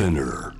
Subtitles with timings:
[0.00, 0.59] Spinner.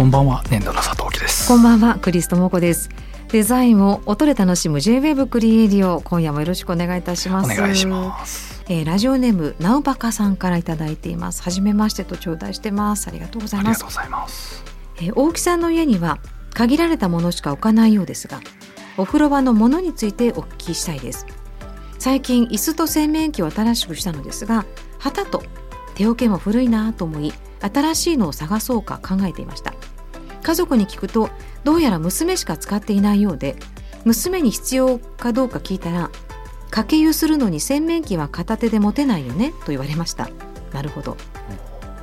[0.00, 1.46] こんばんは年度の佐藤貴です。
[1.46, 2.88] こんばんはクリストモコです。
[3.28, 7.54] デザインを音で楽しむ J-Wave クリエイディオ今夜もよろしくお願いいたしおます。
[7.54, 8.64] 願いします。
[8.70, 11.42] えーラジオネームなうばかさんからいただいています。
[11.42, 13.08] はじめましてと頂戴してます。
[13.08, 13.76] ありがとうございます。
[13.76, 14.64] ありがとうございます。
[14.96, 16.18] えー大木さんの家には
[16.54, 18.40] 限られたものしか置かないようですが
[18.96, 21.26] お風呂場のものについてお聞きしたいです。
[21.98, 24.64] 最近椅子と洗面器を新しくしたのですが
[24.98, 25.42] 旗と
[25.94, 29.74] 手桶も古いなと思い新しいのを探そうか考えていました
[30.42, 31.30] 家族に聞くと
[31.64, 33.56] どうやら娘しか使っていないようで
[34.04, 36.10] 娘に必要かどうか聞いたら
[36.70, 40.30] かけ湯するのに洗面器は片手で持てないよねと言われました。
[40.72, 41.16] なるほど。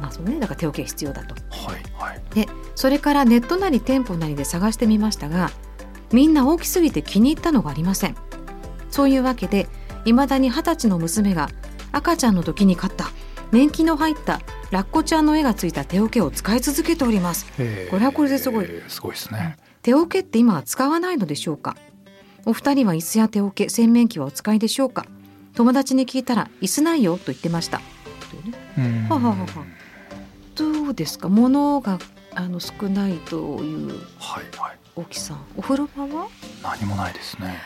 [0.01, 0.39] まあそうね。
[0.39, 1.35] だから手桶必要だと。
[1.49, 2.21] はいはい。
[2.35, 5.51] でそれからネットなり店舗なりで探してみましたが
[6.11, 8.15] みんな大きすぎて気に入ったのがありません。
[8.91, 9.67] そういうわけで
[10.05, 11.49] いまだに二十歳の娘が
[11.91, 13.11] 赤ちゃんの時に買った
[13.51, 17.45] 年季の入ったラッコちゃんの絵がついた手桶を使い続けております。
[17.57, 17.85] え。
[17.87, 18.65] ーこれはこれですごい。
[18.65, 19.57] えーすごいですね。
[19.81, 21.77] 手桶って今は使わないのでしょうか？
[22.45, 25.05] お二人は椅子や手桶洗面器はお使いでしょうか？
[25.55, 27.81] 友達に聞いたら椅子ないよと言ってました。
[29.09, 29.45] はははは。
[30.55, 31.29] どうですか？
[31.29, 31.99] 物が
[32.35, 33.87] あの少ないという
[34.19, 34.77] はいはい。
[34.95, 35.45] 大木さん。
[35.55, 36.27] お風呂場は？
[36.61, 37.57] 何もないですね。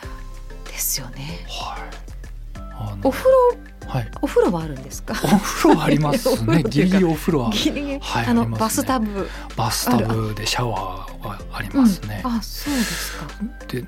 [0.65, 1.45] ですよね。
[1.47, 2.99] はい。
[3.03, 3.57] お風呂
[3.91, 4.11] はい。
[4.21, 5.13] お風呂はあるんですか？
[5.23, 6.63] お風呂ありますね。
[6.69, 8.57] ギリギリお風呂はギリギリ、はいあのね。
[8.57, 9.29] バスタブ。
[9.57, 12.31] バスタブでシャワーはありますね、うん。
[12.31, 13.27] あそうですか。
[13.67, 13.85] で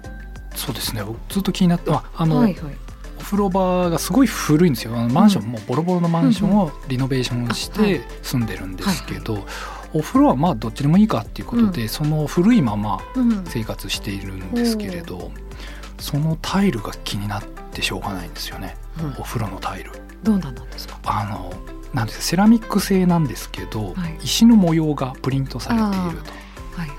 [0.56, 1.03] そうですね。
[1.03, 2.75] 僕ずっと気になってああの、はいはい。
[3.18, 4.94] お風呂場がすごい古いんですよ。
[4.97, 9.46] あのマンション、うんもうボロボロのマンションをリノベーションして住んでるんですけど、
[9.94, 13.44] お風呂はまあどっちでもいいかっていうことで、うその古いままうん。
[13.46, 15.31] 生活しているんですけれど、
[16.00, 18.78] そのタイルが気になってしょうがないんですよね。
[19.02, 19.92] うんお風呂のタイル。
[20.24, 21.00] どうなんですか？
[21.06, 21.54] あの
[21.94, 24.20] なんですかセラミック製なんですけど、はい。
[24.24, 26.32] 石の模様がプリントされていると。
[26.80, 26.96] はいは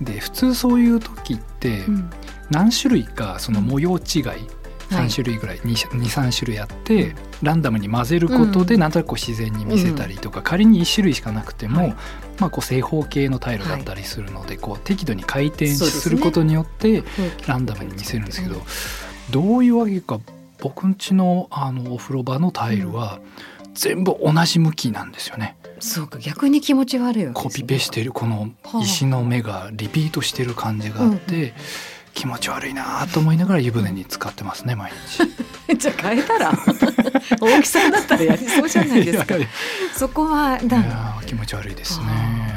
[0.00, 2.10] い、で普通そういう時ってうん。
[2.50, 4.02] 何種類かその模様違い
[4.88, 8.80] 3種類ぐらい23種類あって、ランダムに混ぜることでうん。
[8.80, 11.96] なんとなく自然に見せたりとか、仮に1種類しかなくても、はい。
[12.38, 17.04] まあ、こう正方形のタイルだったりするので、こう適度に回転することによって
[17.46, 18.62] ランダムに見せるんですけど、うん
[19.30, 20.20] どういうわけか
[20.60, 23.20] 僕んちのあのお風呂場のタイルは
[23.74, 25.56] 全部同じ向きなんですよね。
[25.80, 28.50] そうか逆に気持ち悪いわけコピペしてるこの
[28.82, 31.54] 石の目がリピートしてる感じがあって、
[32.14, 35.22] 気持ち悪いなと思いながら湯船に使ってますね毎日。
[35.78, 36.52] じゃあ変えたら？
[37.40, 39.36] 大きさんだったらやりそうじゃないですか
[39.94, 42.06] そこはだや気持ち悪いですね。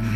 [0.04, 0.12] うん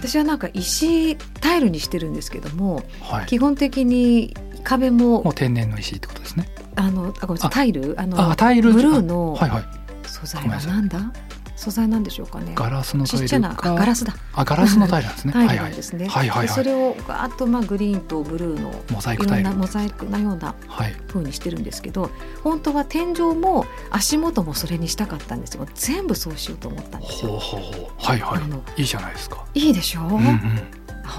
[0.00, 3.26] 私はなんか石タイルにしてるんですけどもはい。
[3.26, 6.48] 基本的に壁ももう天然の石ってことですね。
[6.76, 7.94] あのあごめんタイル？
[7.98, 8.72] あのあタイル？
[8.72, 9.64] ブルーのはいはい。
[10.06, 11.12] 素材ごめんなさいはなんだ？
[11.56, 13.74] 素材なんでしょうかねガラスのタイちっちゃなあルか。
[13.74, 15.32] ガラスだあガラスのタイルなんですね。
[15.34, 16.46] タイはいはいルですね、はいはいはい。
[16.46, 19.44] でそれをガーッとまあグリーンとブルーのモザイクタイル。
[19.44, 20.92] なモザイクなようなはい。
[21.08, 22.10] 風にしてるんですけど
[22.42, 27.90] 本当は天井も足元もそれにしたかったんですよ全部そうしようと思ったんですよほうほうほう。
[27.98, 28.80] はいはあのい。
[28.80, 29.44] いいじゃないですか。
[29.52, 30.00] いいでしょ？
[30.00, 30.62] う、うんうん。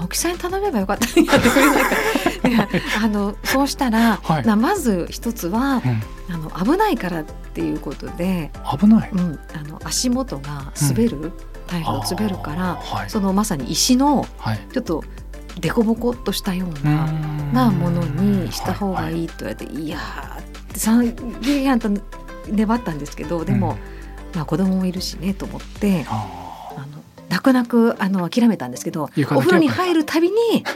[0.00, 1.06] 青木さんに頼めばよかった。
[3.04, 4.46] あのそうしたら、はい。
[4.46, 6.02] なまず一つはうん。
[6.34, 9.10] あの危ないからっていうことで、危ない。
[9.12, 11.32] うん、あの足元が滑る、
[11.66, 13.10] タイルが滑るからはい。
[13.10, 14.60] そのまさに石のはい。
[14.72, 15.04] ちょっと
[15.60, 17.52] 凸凹っとしたよううな、ん。
[17.52, 19.22] なものにした方がい。
[19.22, 21.90] いいと言われて、いやー三ゲやんと
[22.48, 23.76] 粘ったんですけどでも、
[24.34, 26.26] まあ、子供もいるしねと思ってあ
[27.32, 30.34] 泣く泣くあの諦めたんですけどお風呂に入るたびに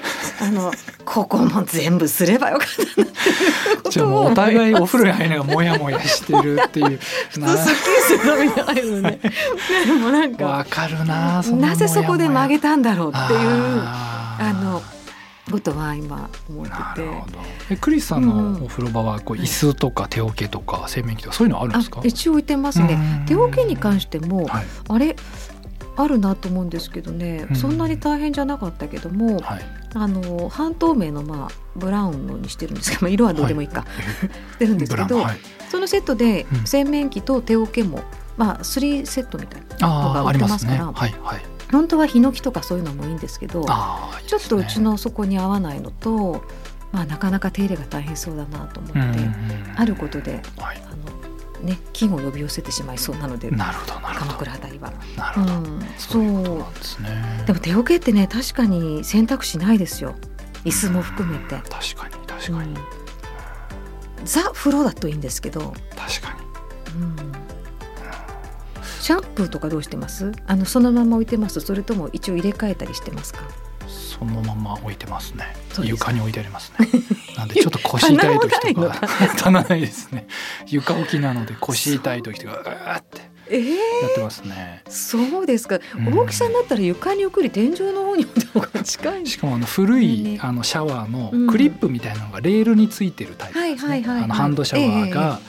[0.41, 0.73] あの
[1.05, 6.99] ここも全部すればよかったなって じゃあもうお互いお風呂に入りながらモヤモヤしてるっていう。
[7.31, 9.20] 普通すっきりするために入るのね
[9.87, 11.43] でもなんかわかるな。
[11.43, 14.82] なぜそこで曲げてたんだろうっていうあの
[15.50, 17.38] ことは今思っててなるほど。
[17.70, 22.00] えクリスさんのお風呂場はこう椅子とか手桶とか洗面器とかそういうのあるんあですか？
[22.02, 25.14] 一応置いてますね手桶に関してもはいあれ
[25.97, 27.57] あるなと思うんですけどね、うん。
[27.57, 29.63] そんなに大変じゃなかったけども、はい。
[29.95, 33.87] あの半透明のまあブラウンのにしてるんですけど、まあ、色はどうでもいいか、
[34.53, 35.37] してるんですけど、はい。
[35.71, 36.67] そのセットでうん。
[36.67, 38.03] 洗面器と手桶も
[38.37, 41.43] まあ3セットみたいなのが売ってりますからはいはい。
[41.71, 46.45] 本当はヒノキとかそういうのもいいんですけどああ、いいちょっとうちのそこに合わないのと、
[46.93, 49.27] まあ、なかなか手入れが大変そうだなと思って、うんうんうん。
[49.75, 50.41] あることで
[51.62, 54.38] ね、菌を呼び寄せてしまいそうなのでなるほどなる鎌ほど。
[54.38, 54.93] 倉あたりは。
[55.17, 55.55] なるほど。
[55.55, 57.44] うん、そそうね。
[57.47, 60.14] でも手桶ってね確かに選択肢ないですよ
[60.64, 61.56] 椅子も含めて。
[61.69, 62.76] 確かに確かに、うん
[64.25, 66.35] ザ風呂だといいんですけど、確か
[66.94, 67.00] に。
[67.00, 67.17] うん
[69.00, 70.32] シャンプーとかどうしてます？
[70.49, 71.61] あのそのまま置いてます？
[71.61, 73.43] それとも一応入れ替えたりしてますか？
[74.19, 75.55] そのまま置いてますね。
[75.83, 76.89] 床に置いてありますね。
[77.37, 79.01] なんでちょっと腰痛い時とか。
[79.37, 80.27] 棚ないですね。
[80.67, 84.83] 床置きなので腰痛い時とか うーってえー、やってますね。
[84.89, 86.19] そうですか、うん。
[86.19, 91.47] 大きさになったら床に送り天井の方に置いた方が近いしかもあの古い、ねあのシャワーのうん。
[91.47, 95.41] クリップみたいなのがレールについてるタイプですね、あのハンドシャワーえが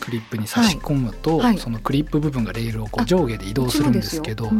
[0.00, 4.50] クリップに差し込むと、そのクリップ部分がレールをこう上下で移動するんですけど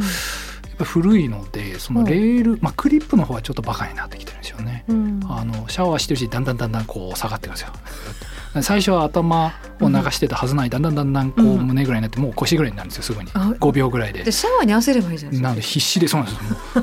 [0.83, 4.83] 古いのでそのレール、まあ、クリップの方はちょっとバカになってきてるんですよね。
[4.87, 5.19] うん。
[5.29, 7.73] あのシャワーしてるしだんだんだんだんこう下がってくるんですよ。
[8.61, 11.67] 最初は頭を流してたはずないだんだんだんだんこううん。
[11.67, 13.29] 胸ぐらいになってもう腰ぐらいになるんですよすぐに。
[13.33, 14.23] あ5秒ぐらいで。
[14.23, 14.31] で。
[14.31, 15.43] シャワーに合わせればいいじゃないですか。
[15.43, 16.33] なので必死でそうなん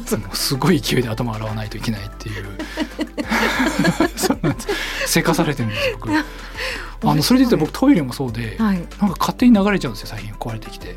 [0.02, 2.46] ですよすごい勢いで頭洗わないといけないっていう。
[4.16, 4.68] そうなんです。
[5.06, 6.12] せかされてるんですよ僕。
[7.04, 8.76] あのそれで言ったら僕トイレもそうではい。
[8.76, 10.96] なんか勝手に流れちゃうんですよ最近壊れてきて。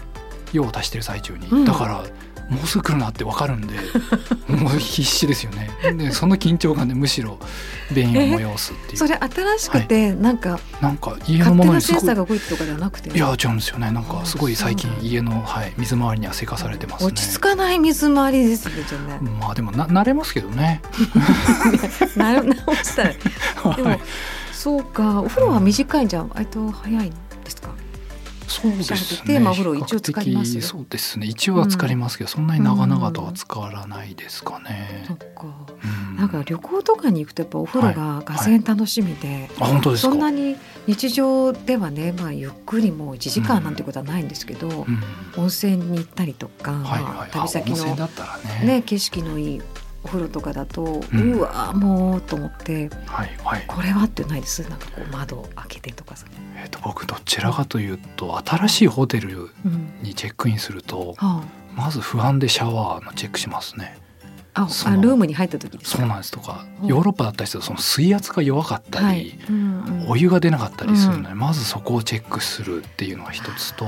[0.55, 1.65] 用を足してる最中に、うん。
[1.65, 2.03] だから
[2.49, 3.73] もうすぐ来るなって分かるんで
[4.47, 5.69] もう必死ですよね。
[5.97, 7.39] でその緊張感でむしろ
[7.93, 8.97] 便意を催すっていう。
[8.97, 13.09] それ新しくて、なんかなんか家のものにすごいセンサーが動いてとかではなくて。
[13.09, 13.91] いや違うんですよね。
[13.91, 17.07] なんかすごい最近家の、はい、水回りにはせかされてますね。
[17.07, 19.29] 落ち着かない水回りですねじゃあね。
[19.39, 20.81] まあでもな慣れますけどね。
[22.15, 23.13] な直したら。
[23.75, 23.99] でも、はい
[24.65, 26.29] そうかお風呂は短いんじゃん。
[26.29, 27.13] 割と早い
[28.61, 29.19] そうですね。
[29.19, 31.27] とテーマお風呂一応浸かりますそうですね。
[31.27, 35.13] 一応は浸かりますけど、そんなに長々とは浸からないですかねそ。
[35.13, 40.09] っかうんなんか旅行とかに行くとやっぱお風呂ががぜん楽しみで、あ本当ですか？
[40.09, 40.55] そんなに
[40.87, 45.03] 日常ではね、まあ、ゆっくりもう1時間なんてことはないんですけど、うん
[45.37, 47.31] 温泉に行ったりとか、はいまあはい。
[47.31, 48.65] 旅先の、あ温泉だったらね。
[48.65, 49.61] ね、景色のいい
[50.05, 53.63] お風呂とかだと、ううんわもうと思ってはいはい。
[53.65, 54.61] これはってないです。
[54.69, 56.27] なんかこう窓を開けてとかさ、
[56.61, 61.43] えっ、と僕どちらかというと新しいホテルうんにチェックインするとは
[61.73, 63.97] まず不安でシャワーのチェックしますね。
[64.53, 66.87] あ、あルームに入った時そうなんですとかうん。
[66.87, 69.39] ヨーロッパだったりするとその水圧が弱かったり、はい。
[69.49, 73.85] うんうん、お湯が出なかったりするので、まずそこをチェックするっていうのが一つと、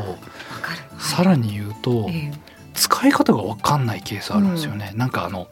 [0.97, 2.31] さらに言うと、え
[2.77, 5.47] 使い方が分かんないケースあるんですよね、なんかあの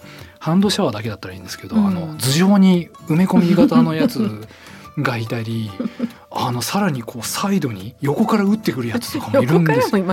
[0.45, 1.87] ハンドシャワーだけだったらいいんですけど、うん。
[1.87, 4.47] あの頭上に埋め込み型のやつ
[4.95, 5.71] がいたり
[6.29, 10.05] あのさらにこうサイドに横から打ってくるやつとかもいる横んですよ。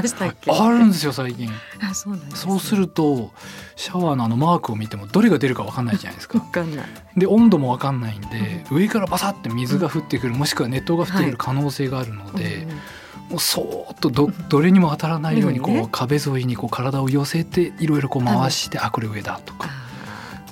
[0.58, 1.50] あるんですよ最近。
[1.82, 3.30] あそうなんです、そうすると
[3.76, 6.86] シャワーのあのマークを見てもどれが出るか分かんないじゃないですわかかんない。
[7.14, 13.30] で温度も分かんないんで、上からバサッて水が降ってくるもしくは熱湯が降ってくる可能性があるので、うん。
[13.32, 15.80] もうそーっとどどれにも当たらないようにこう、うん。
[15.82, 15.88] ね。
[15.92, 19.68] 壁沿いにこう体を寄せていろいろこう回してあこれ上だとか。
[19.68, 19.81] あ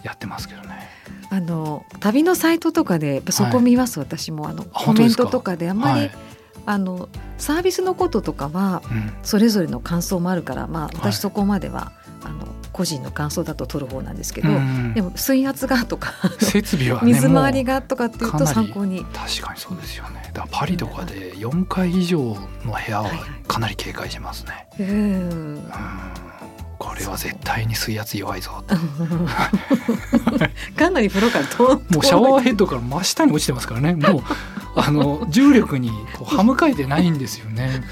[0.02, 0.88] やってますけどね。
[1.30, 4.48] ーあの旅のサイトとかでそこ見ます、私も。
[4.48, 5.70] あのコメントとかで。
[5.70, 6.10] あんまり、はい。
[6.66, 7.08] あの
[7.38, 9.12] サービスのこととかはうん。
[9.22, 10.96] それぞれの感想もあるからまあはい。
[10.96, 11.92] 私そこまでは、
[12.22, 19.00] あの個人の感想だと取る方なんですけど、うんでも水圧がとか設備はね水回りもがとかっていうと参考に。
[19.00, 20.30] う確かにそうですよね。
[20.32, 22.36] だパリとかで4階以上の
[22.72, 23.28] 部屋ははいはい。
[23.46, 24.68] かなり警戒しますね。
[24.78, 24.86] うん。
[24.86, 24.94] う
[25.56, 25.62] ん。
[26.38, 26.39] こ
[27.00, 28.62] れは絶対に水圧弱いぞ。
[28.66, 28.76] と
[30.76, 33.94] かなり風呂から遠もうシャワーヘッドから真下に落ちてますからね。
[33.94, 34.22] もう
[34.76, 37.82] あの重力にこう歯向かえてないんですよね。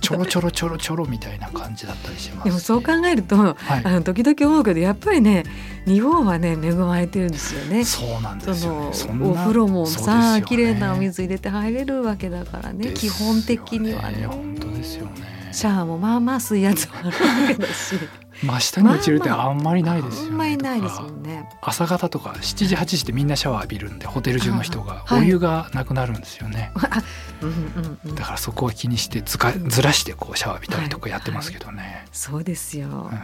[0.00, 2.44] ちょろちょろちょろちょろみたいな感じだったりします。
[2.44, 3.54] でもそう考えると、はい。
[3.84, 5.44] あの時々思うけどやっぱりね
[5.84, 7.84] 日本はね恵まれてるんですよね。
[7.84, 9.28] そうなんそですよね。
[9.28, 10.42] お風呂もさね。
[10.42, 12.92] 綺麗なお水入れて入れるわけだからね。
[12.94, 14.26] 基本的にはね。
[14.26, 17.12] 本当ですよねシャワーもまあまあ水圧はあるわ
[17.48, 17.96] けだし。
[18.42, 21.48] 真下に落ちるってあんまりないですよね、あんまりないですとかもんね。
[21.60, 25.04] 朝方とか7時8時ってみんなシャワー浴びるんでホテル中の人が。
[25.06, 25.20] はい。
[25.20, 27.02] お湯がなくなるんですよね、あ
[27.42, 28.14] うんうんうん。
[28.14, 33.10] だからそこは気にしてずかずらしてこうシャワー浴びたりとかやってますけどね、そうですよ。
[33.12, 33.20] うん。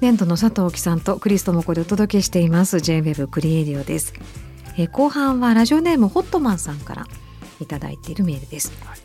[0.00, 2.80] 年度の佐藤貴さんとクリストモコでお届けしています。
[2.80, 4.12] J-WEB クリエイディオです、
[4.76, 7.06] えー後半はラジオネームホットマンさんから
[7.60, 8.98] いただいているメールです、はい。
[8.98, 9.03] えー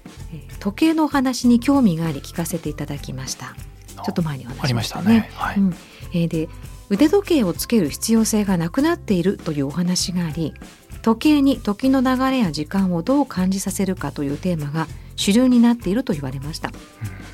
[0.59, 3.55] 時計のお話に興味があり聞かせていただきました。
[4.03, 5.15] ちょっと前にお話しましたたね。
[5.15, 5.75] ねはい、うん。
[6.13, 6.49] えーで
[6.89, 10.53] 腕時計をつける必要性がなくなっているというお話があり
[11.01, 16.71] 時計に時の流れや時間をどう感じさせるかというテーマが主流になっていると言われました。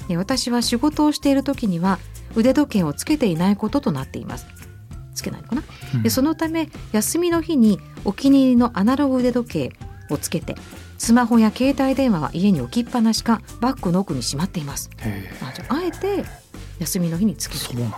[0.07, 1.99] で私は仕事をしている時には
[2.35, 4.45] 腕時計をつけていないこととなっています。
[5.15, 5.63] つけないのかな、
[5.95, 6.03] うん。
[6.03, 9.73] でそのため休みの日にお気に入りのアナログ腕時計
[10.09, 10.55] をつけて
[10.97, 14.89] スマホや携帯電話は家に置きっぱなしかバッグの奥にしまっています。
[14.99, 16.23] へあじゃああえて
[16.79, 17.73] 休みの日につけて。
[17.75, 17.91] ね。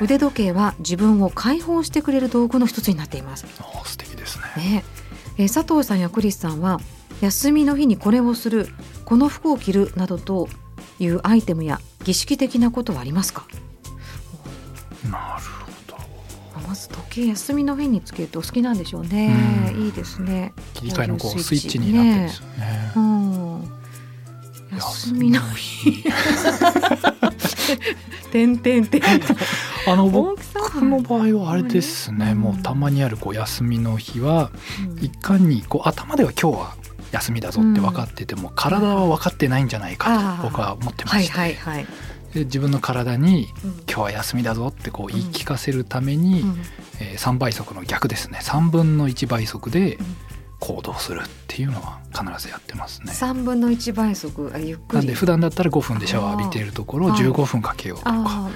[0.00, 3.46] 腕時計は自分を解放してくれる道具の一つになっています。
[3.58, 4.62] あー素敵ですね。
[4.62, 4.84] ね。
[5.38, 6.80] えー佐藤さんやクリスさんは
[7.20, 8.68] 休みの日にこれをする
[9.04, 10.48] この服を着るなどと
[10.98, 13.46] いうアイテムや儀式的なことはありますか？
[17.12, 19.34] まず時計休みの日につけるとお好きなんでしょうね。
[19.74, 19.82] うん。
[19.84, 20.54] いいですね。
[20.74, 22.92] 切り替えのここうスイッチになってるんですよね。
[22.96, 23.72] うん。
[24.76, 26.04] 休みの日。
[28.32, 29.02] てんてんてん
[29.86, 30.36] あの大僕
[30.82, 32.38] の場合はあれですね、うん。
[32.38, 34.50] もうたまにあるこう休みの日は
[34.98, 35.04] うん。
[35.04, 36.76] いかにこう頭では今日は
[37.12, 41.86] 休みだぞって分かってても、体は分かってないんじゃないかと僕は思ってまはいして、はいはい、
[42.32, 43.70] で自分の体にうん。
[43.86, 46.56] 今日は休みだぞってこう言い聞かせるために、うん。
[47.00, 48.38] えー3倍速の逆ですね。
[48.42, 50.16] 3分の1倍速でうん。
[50.60, 53.12] 行動するっていうのは必ずやってますね。
[53.12, 54.98] 三分の一倍速あゆっくり。
[54.98, 58.48] なんで普段だったら5分でシャワー浴びているところをあー15分かけようとか、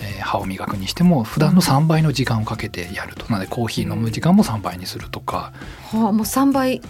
[0.00, 3.26] えー歯を磨くにしても普段の3倍の時間をかけてやると。
[3.30, 5.52] なのでコーヒー飲む時間も3倍にするとか。
[5.92, 6.82] はあもう三倍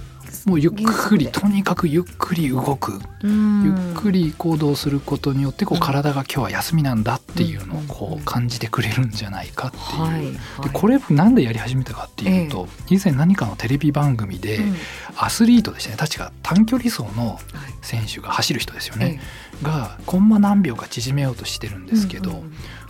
[0.46, 3.00] もうゆっくりとにかくゆっくり動く。
[3.22, 5.82] ゆっくり行動することによってこううん。
[5.82, 7.86] 体が今日は休みなんだっていうのをうん。
[7.86, 9.76] こう感じてくれるんじゃないかって
[10.24, 10.38] いう。
[10.62, 14.76] でこれなんでやり始めたかっていうと、以前何かのテレビ番組でうん。
[15.16, 15.96] アスリートでしたね。
[15.96, 17.38] 確か短距離走のはい。
[17.82, 19.20] 選手が走る人ですよえね、
[19.62, 22.42] がコンマ何秒か縮めようとしてるんえですけど、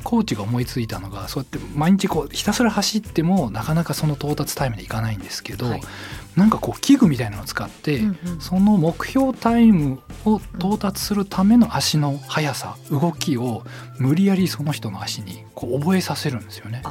[0.05, 5.81] コーチが思いついたのがそうやって毎日こうひたすら走ってもなかなかその到達タイムでいかないんですけど、はい。
[6.37, 8.41] なんかこう器具みたいなのを使って、うんうん。
[8.41, 13.65] その目標タイムを到達するための足の速さ動きを
[13.99, 16.83] 無理やりその人の足にこう覚えさせるんですよね。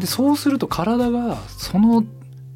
[0.00, 2.04] でそうすると体がその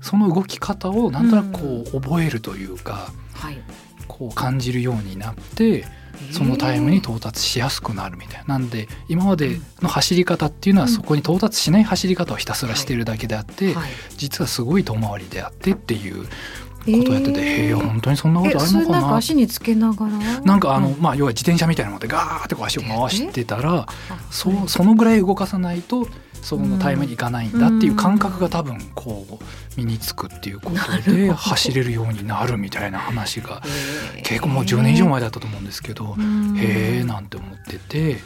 [0.00, 3.59] その動き方をなんとなくこう覚えるというか、はい
[4.10, 5.84] こう感じるようになって
[6.32, 8.58] そのタイムに到達しやすくなるみたいな。
[8.58, 10.92] なんで今までの走り方っていうのはうん。
[10.92, 13.90] そこに到達しない走り方をひたすらしてるだけであって、はい。
[14.16, 16.26] 実はすごい遠回りであってっていう
[16.86, 19.16] えことをやってて、へえ本当にそんなことあるのかな？
[19.16, 20.40] 足につけながら？
[20.42, 21.00] なんかあの、うん。
[21.00, 23.86] まあ要は自転車みたいなのでガーってこう足を回してたらあ
[24.30, 26.08] そうそのぐらい動かさないと
[26.42, 29.44] そのタイムにいかないんだっていう感覚が多分こう
[29.76, 31.35] 身につくっていうことでど。
[31.35, 33.62] 走れるようになるみたいな話が
[34.25, 36.56] 結構もう10年以上前だったと思うんですけど、うん。
[36.59, 38.18] へえなんて思ってて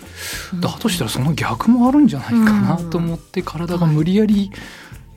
[0.52, 0.60] うん。
[0.60, 4.50] だとしたらその逆もあるんじゃないかなと思って体が無理やり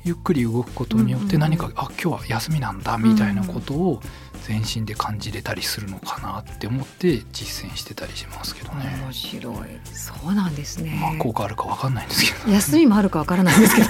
[0.04, 1.42] ゆっくり動くことによってうん。
[1.42, 4.01] 何かあ今日は休みなんだみたいなことを
[4.46, 8.98] 全身で感じれたりするのかなって思って実践してたりしますけどね。
[9.03, 9.56] 面白い
[9.94, 12.51] そうなんですね、まあ効果あるかわかんないんですけど。
[12.51, 13.88] 休みもあるかわからないんですけど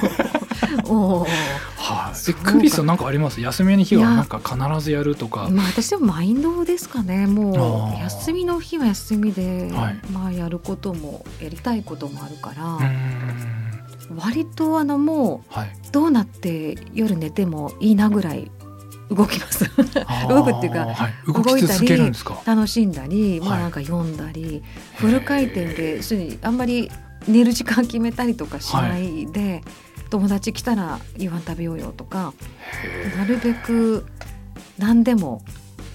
[0.89, 1.29] おー
[1.77, 2.15] はい。
[2.15, 3.39] そうかえクリスさんなんかあります？
[3.41, 5.47] 休みの日はなんか必ずやるとか。
[5.49, 12.79] まあ私でもマインドですかねもう休みの日は休みで、はいまあやることもやりたいこともあるから。
[14.17, 15.67] 割とあのもはい。
[15.67, 18.51] うどうなって夜寝てもいいなぐらい
[19.09, 19.65] 動きます。
[20.27, 22.41] 動くっていうかはい、動き続けるんですか？
[22.45, 24.63] 楽しんだり、まあはいなんか読んだり、
[24.95, 25.99] フル回転で
[26.41, 26.91] あんまり
[27.27, 29.63] 寝る時間決めたりとかしないで、
[30.09, 32.33] 友達来たら夕飯食べようよとか
[32.83, 34.05] へなるべく
[34.77, 35.41] 何でも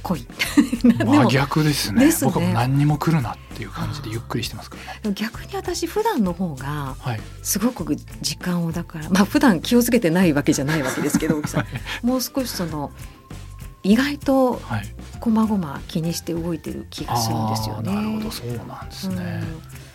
[0.02, 0.26] 来い。
[0.82, 5.14] 真も逆ですねですね僕はもう何にも来るなっていう感じでゆっくりしてますからね。
[5.14, 7.20] 逆に私普段の方がはい。
[7.42, 12.90] すごく時間をだからまあ普段気をつけてないわけじゃないわけですけど 大木さんもう少しその
[13.82, 14.94] 意外とはい。
[15.20, 17.94] こまごま気にして動いてる気がするんですよね。
[17.94, 19.44] なるほどそうなんですね。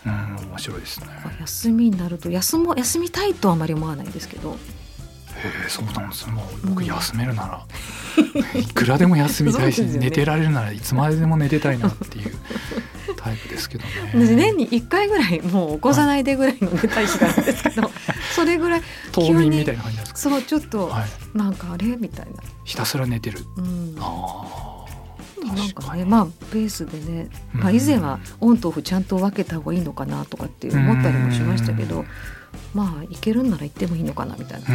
[0.06, 1.08] うんうん、面白いですね。
[1.42, 4.56] 休みになると休も休みたいとはあまり思わないんですけどへ
[5.44, 6.34] え、そうなんですね。
[6.34, 7.66] もう僕うん休めるなら、
[8.60, 12.36] いくらでも休みたいし、ね寝てられるならいつまででも寝てたいなっていう
[13.16, 14.36] タイプですけどね。
[14.36, 17.92] 年に1回ぐらいもう起こさないでぐらいの寝たい日があるんですけど
[18.36, 18.82] それぐらい
[19.14, 20.20] 冬眠みたいな感じなんですか？
[20.30, 21.38] そうちょっとはい。
[21.38, 21.88] なんかあれ？
[21.98, 23.40] みたいな、ひたすら寝てる。
[23.58, 24.04] うん、あ
[24.64, 24.67] あ。
[25.46, 32.08] なん確かねまあベースでね、まあ、うん以前はオンとオフちゃんと分けた方がいいのかなとかって思ったりもしましたけどうん。
[32.74, 34.68] まあいけるんなら行ってもいいのかなみたいな。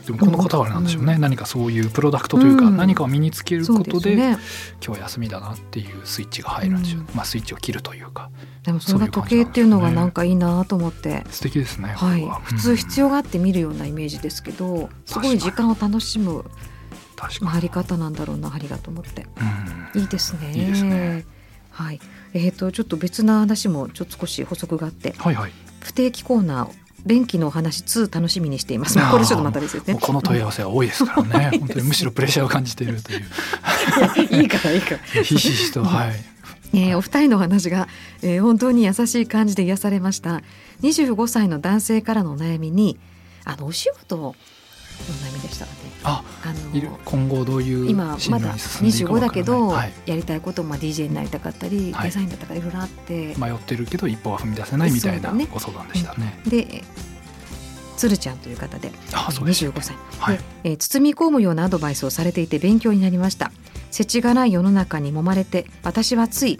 [0.00, 2.76] うん、でもこの方はなんでしょうね、う何かそういうプロダクトというか、うん。
[2.76, 4.38] 何かを身につけることでですね。
[4.84, 7.06] 今日休みだなっていうスイッチが入るんですよ、うん。
[7.14, 8.30] まあスイッチを切るというか
[8.64, 11.24] でもそれが時計っていうのがなんかいいなと思って。
[11.30, 12.26] 素敵ですね、はい。
[12.44, 16.44] 普通必要、要があって見るようなイメージですけどすごい時間を楽しむ
[17.44, 19.26] 回り方なんだろうな針がと思って。
[19.94, 20.00] うん。
[20.00, 20.52] いいですね。
[20.52, 21.24] いいですね。
[21.70, 22.00] はい。
[22.34, 25.14] えー、とちょっと別な話もちょっと少し補足があって。
[25.18, 25.52] はいはい。
[25.80, 28.98] 不定期コーナー便器のお話2楽しみにしています。
[29.10, 29.98] これちょっとまたですよね。
[30.00, 31.58] この問い合わせは多いですからね。
[31.58, 33.20] 本当にむしろプレッシャーを感じているという。
[34.40, 34.98] いいからいいから。
[35.22, 36.24] ひしひしとはい。
[36.74, 37.88] えーお二人のお話が、
[38.22, 40.42] えー本当に優しい感じで癒されました。
[40.82, 42.98] 25歳の男性からのお悩みに
[43.44, 44.34] あのお仕事
[45.08, 49.12] のお悩みでしたかねああの今後どういう今まだ進路に進んでいくか。
[49.12, 49.92] 25わからないだけど、はい。
[50.06, 52.04] やりたいこともまあ DJ になりたかったり、はい。
[52.04, 56.40] デザインだったかいろいろあって、迷ってるけど一歩は踏み出せないみたいなご相談でしたね。
[56.46, 56.84] でえー
[57.94, 60.36] 鶴ちゃんという方であそうですよ25歳、はい。
[60.36, 63.52] でえー包み込むようなアドバイスをされていて勉強になりました。
[63.90, 66.58] 世知辛い世の中に揉まれて私はつい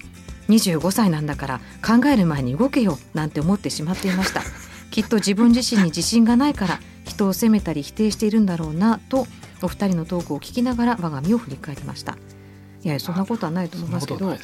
[0.50, 4.42] 25歳なんだから考える前に動けよなんて思ってしまっていました。
[4.90, 9.26] きっと自分自身に自信がないから人を責めたり否定しているんだろうなと
[9.62, 12.16] お二人のトークを聞きながら我が身を振り返りました
[12.82, 14.38] いやそんなことはないとそ思いますけどね。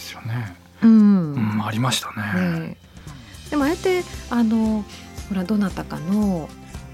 [0.80, 2.60] うんうん、ありましたね。
[2.60, 2.76] ね
[3.46, 4.84] えでもああやってあの
[5.28, 6.48] ほらどなたかの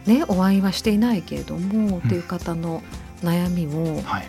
[0.07, 2.83] ねお会いはしていないけれども、っていう方の
[3.23, 4.27] 悩みをはい。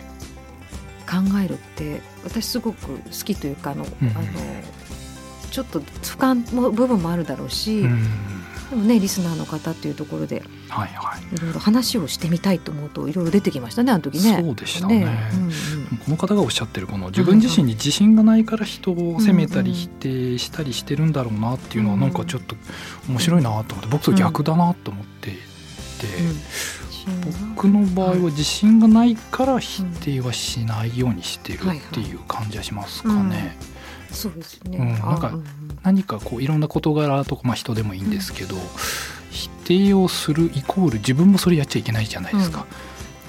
[1.06, 4.22] 考えるって私すごく好きというかあの、うんあの
[5.52, 8.06] ちょっと俯瞰も部分もあるだろうし、うん。
[8.70, 11.34] でもねリスナーの方っていうところではいはい。
[11.34, 14.38] いろいろ話をしてみたいと思うといろいろ出てきましたねあの時ね。
[14.40, 15.06] そうでしたね。
[15.34, 15.50] うんうん。
[15.98, 22.56] この方がおっしゃってるこの自分自身に自信がないから人を責めたり否定したりしてるんだろうなっていうのはなんかちょっと
[23.08, 25.38] 面白いなと思って僕と逆だなと思っていて、
[26.22, 26.36] うん。
[27.54, 33.56] 僕の場合は自信がないから否定はしないようにしてるっていう感じはしますかね。
[34.10, 34.78] そうですね。
[34.78, 35.38] うんなんか
[35.82, 38.56] 何かこういろんな事柄とか、まあ、人でもいいんですけど、
[39.30, 42.66] 否定をするイコール自分もそれやっちゃいけないじゃないですか。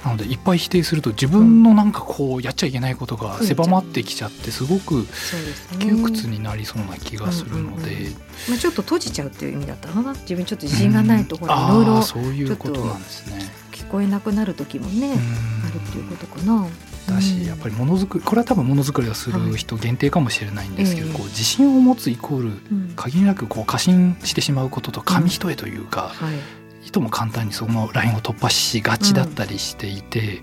[0.06, 5.06] なのでいっぱい否定すると自分のなんかこうやっちゃいけないことが狭まってきちゃってすごく。
[5.80, 8.14] 窮屈になりそうな気がするので、うんうん
[8.50, 10.14] まあちょっと閉じちゃうっていう意味だったのかな。
[10.14, 13.40] 自分ちょっと自信がないとほらいろいろそういうことなんですね。
[13.72, 16.68] 聞こえなくなる時もね、うんあるっていうことかな。
[17.08, 22.94] だしやっぱりものづくりこれは多分ものづくりをする人限定かもしれないんですけど、はいこう自信を持つイコールり、うん。
[22.96, 26.88] 限りなくこう過信してしまうことと紙一重というか、はい。
[26.88, 30.42] いとも簡単にそのラインを突破しがちだったりしていて、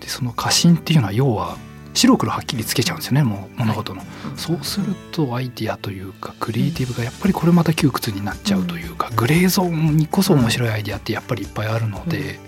[0.00, 1.56] でその過信っていうのは要は
[1.94, 4.02] 白黒はっきりつけちゃうんですよねもう物事の。
[4.36, 12.38] そうするとアイディアというかクリエイティブがやっぱりこれまた窮屈になっちゃうというか、グレーゾーンにこそ面白いアイディアってやっぱりいっぱいあるので、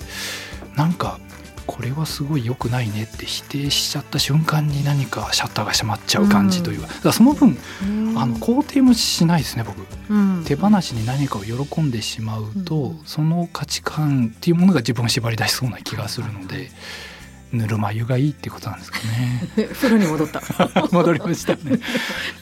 [0.76, 1.18] なんか
[1.66, 6.82] これはすごい良くないねって否定しちゃった瞬間に何かシャッターが閉まっちゃう感じという。
[6.82, 8.18] か,、だその分うん。
[8.18, 9.84] あの肯定もしないですね僕。
[10.10, 10.44] うん。
[10.44, 13.00] 手放しに何かを喜んでしまうと、うん。
[13.04, 16.70] その価値観っていうものが自分を縛り出しそうな気がするので
[17.54, 19.68] ぬるま湯がいいってことなんですかね。
[19.74, 20.42] 風呂に戻った。
[20.90, 21.78] 戻りましたね。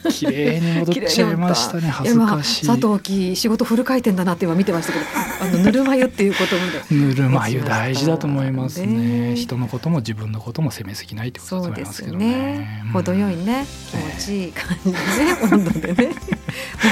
[0.09, 1.89] 綺麗に戻っちゃいましたね。
[1.89, 2.65] 恥ずかしい。
[2.65, 5.05] 今佐藤貴仕事フル回転だなって今見てましたけど、
[5.41, 6.95] あの ぬるま湯っていうことで。
[6.95, 8.87] ぬるま湯大事だと思いますね。
[8.87, 9.35] ね。
[9.35, 12.81] 人のことも自分のことも責めすぎないってことだと思いますけどそうですねね。
[12.85, 12.91] うん。
[12.91, 14.97] 程よいね気持ちいい感じでね、
[15.43, 16.15] 温度でね。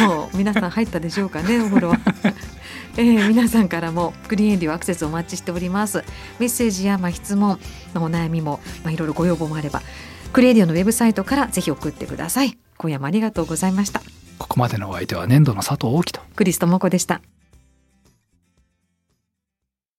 [0.08, 2.00] もう皆さん入ったでしょうかねお風呂は。
[2.98, 6.04] えー皆さんからもクリエンディオアクセスお待ちしております。
[6.40, 7.60] メッセージやまあ質問
[7.94, 9.82] のお悩みもまあいろいろご要望もあれば
[10.34, 12.58] クリエンディオのウェブサイトからぜひ送ってください。
[12.78, 14.02] 今夜もありがとうございました。
[14.38, 17.22] ここまでのお相手は粘土の佐藤大樹とクリストモコでした